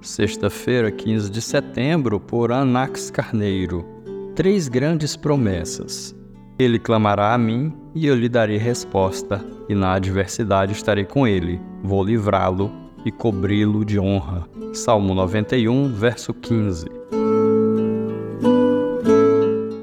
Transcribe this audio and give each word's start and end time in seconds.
Sexta-feira, 0.00 0.90
15 0.90 1.30
de 1.30 1.42
setembro, 1.42 2.18
por 2.18 2.50
Anax 2.50 3.10
Carneiro. 3.10 3.84
Três 4.34 4.66
grandes 4.66 5.14
promessas. 5.14 6.14
Ele 6.58 6.78
clamará 6.78 7.34
a 7.34 7.38
mim 7.38 7.72
e 7.94 8.06
eu 8.06 8.14
lhe 8.14 8.28
darei 8.28 8.56
resposta, 8.56 9.44
e 9.68 9.74
na 9.74 9.92
adversidade 9.92 10.72
estarei 10.72 11.04
com 11.04 11.26
ele. 11.26 11.60
Vou 11.82 12.02
livrá-lo 12.02 12.72
e 13.04 13.12
cobri-lo 13.12 13.84
de 13.84 13.98
honra. 14.00 14.48
Salmo 14.72 15.14
91, 15.14 15.92
verso 15.92 16.32
15. 16.32 16.86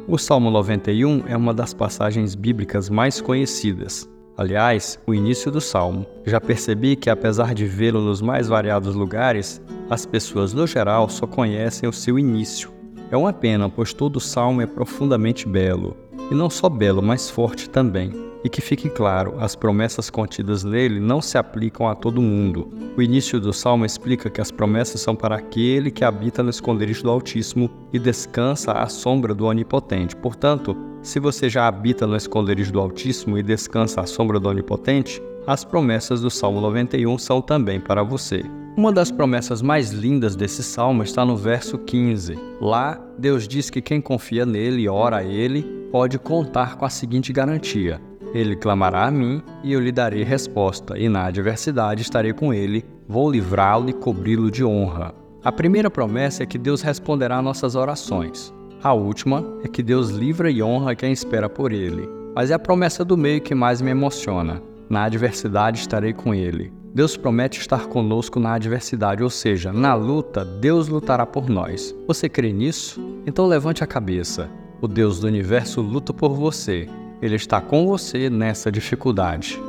O 0.08 0.18
Salmo 0.18 0.52
91 0.52 1.24
é 1.28 1.38
uma 1.38 1.54
das 1.54 1.74
passagens 1.74 2.36
bíblicas 2.36 2.90
mais 2.90 3.22
conhecidas. 3.22 4.12
Aliás, 4.36 5.00
o 5.06 5.14
início 5.14 5.52
do 5.52 5.62
salmo. 5.62 6.08
Já 6.26 6.42
percebi 6.42 6.96
que, 6.96 7.10
apesar 7.10 7.54
de 7.54 7.66
vê-lo 7.66 8.02
nos 8.02 8.20
mais 8.20 8.48
variados 8.48 8.96
lugares, 8.96 9.62
as 9.90 10.08
pessoas 10.08 10.54
no 10.54 10.66
geral 10.66 11.08
só 11.08 11.28
conhecem 11.28 11.88
o 11.88 11.94
seu 11.94 12.18
início. 12.18 12.72
É 13.12 13.18
uma 13.18 13.32
pena, 13.32 13.70
pois 13.70 13.94
todo 13.94 14.16
o 14.18 14.22
salmo 14.22 14.60
é 14.60 14.66
profundamente 14.66 15.48
belo. 15.48 15.96
E 16.32 16.34
não 16.34 16.50
só 16.50 16.68
belo, 16.68 17.00
mas 17.00 17.30
forte 17.30 17.70
também. 17.70 18.12
E 18.44 18.50
que 18.50 18.60
fique 18.60 18.90
claro, 18.90 19.36
as 19.40 19.56
promessas 19.56 20.10
contidas 20.10 20.64
nele 20.64 21.00
não 21.00 21.22
se 21.22 21.38
aplicam 21.38 21.88
a 21.88 21.94
todo 21.94 22.20
mundo. 22.20 22.72
O 22.98 23.04
início 23.04 23.40
do 23.40 23.54
salmo 23.54 23.86
explica 23.86 24.32
que 24.32 24.42
as 24.42 24.52
promessas 24.52 25.00
são 25.00 25.16
para 25.16 25.36
aquele 25.36 25.92
que 25.92 26.04
habita 26.04 26.42
no 26.42 26.50
esconderijo 26.50 27.04
do 27.04 27.12
Altíssimo 27.12 27.70
e 27.94 28.00
descansa 28.00 28.72
à 28.72 28.88
sombra 28.88 29.36
do 29.36 29.46
Onipotente. 29.46 30.16
Portanto, 30.16 30.76
se 31.04 31.20
você 31.20 31.50
já 31.50 31.68
habita 31.68 32.08
no 32.08 32.16
esconderijo 32.16 32.72
do 32.72 32.80
Altíssimo 32.80 33.38
e 33.38 33.44
descansa 33.44 34.02
à 34.02 34.06
sombra 34.06 34.40
do 34.40 34.48
Onipotente, 34.48 35.22
as 35.46 35.66
promessas 35.66 36.22
do 36.22 36.32
Salmo 36.32 36.62
91 36.62 37.18
são 37.18 37.42
também 37.42 37.80
para 37.80 38.02
você. 38.02 38.44
Uma 38.78 38.92
das 38.92 39.12
promessas 39.12 39.62
mais 39.62 39.92
lindas 39.92 40.36
desse 40.36 40.64
salmo 40.64 41.04
está 41.04 41.26
no 41.26 41.36
verso 41.36 41.78
15. 41.78 42.40
Lá, 42.60 43.00
Deus 43.20 43.48
diz 43.48 43.70
que 43.70 43.82
quem 43.82 44.00
confia 44.00 44.46
nele 44.46 44.84
e 44.84 44.90
ora 44.90 45.18
a 45.18 45.24
ele 45.24 45.62
pode 45.92 46.18
contar 46.18 46.78
com 46.78 46.86
a 46.86 46.90
seguinte 46.90 47.34
garantia: 47.34 48.02
Ele 48.34 48.56
clamará 48.56 49.06
a 49.06 49.12
mim 49.12 49.44
e 49.62 49.74
eu 49.74 49.82
lhe 49.82 49.92
darei 49.92 50.24
resposta, 50.24 50.98
e 50.98 51.10
na 51.10 51.26
adversidade 51.26 52.02
estarei 52.02 52.34
com 52.34 52.54
ele, 52.54 52.84
vou 53.08 53.30
livrá-lo 53.30 53.90
e 53.90 53.94
cobri-lo 53.94 54.50
de 54.50 54.64
honra. 54.64 55.14
A 55.44 55.52
primeira 55.52 55.92
promessa 55.92 56.42
é 56.42 56.46
que 56.46 56.58
Deus 56.58 56.82
responderá 56.82 57.42
nossas 57.42 57.76
orações. 57.76 58.54
A 58.84 58.92
última 58.92 59.46
é 59.64 59.70
que 59.70 59.82
Deus 59.82 60.10
livra 60.10 60.52
e 60.52 60.62
honra 60.62 60.94
quem 60.94 61.14
espera 61.14 61.48
por 61.48 61.72
Ele. 61.72 62.06
Mas 62.36 62.52
é 62.52 62.54
a 62.54 62.60
promessa 62.60 63.06
do 63.06 63.16
meio 63.16 63.40
que 63.40 63.56
mais 63.56 63.82
me 63.82 63.90
emociona. 63.90 64.62
Na 64.90 65.06
adversidade 65.06 65.80
estarei 65.80 66.12
com 66.12 66.36
Ele. 66.36 66.74
Deus 66.94 67.16
promete 67.16 67.62
estar 67.62 67.88
conosco 67.88 68.42
na 68.42 68.56
adversidade, 68.56 69.24
ou 69.24 69.30
seja, 69.30 69.72
na 69.72 69.96
luta, 69.96 70.44
Deus 70.44 70.90
lutará 70.90 71.26
por 71.26 71.50
nós. 71.50 71.96
Você 72.06 72.28
crê 72.28 72.52
nisso? 72.52 73.02
Então 73.26 73.48
levante 73.48 73.86
a 73.86 73.88
cabeça. 73.88 74.50
O 74.82 74.88
Deus 74.88 75.18
do 75.18 75.28
universo 75.28 75.80
luta 75.80 76.14
por 76.14 76.34
você. 76.34 76.90
Ele 77.22 77.36
está 77.36 77.62
com 77.62 77.88
você 77.88 78.30
nessa 78.30 78.70
dificuldade. 78.70 79.62